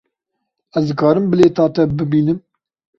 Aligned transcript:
Ez 0.81 0.83
dikarim 0.89 1.25
bilêta 1.31 1.63
te 1.75 1.81
bibînim? 1.97 2.39